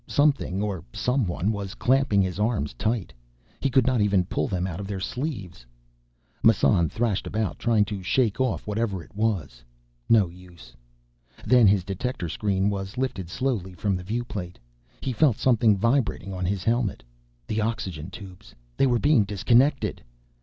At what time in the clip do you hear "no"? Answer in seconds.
10.09-10.27